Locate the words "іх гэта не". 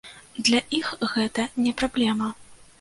0.79-1.77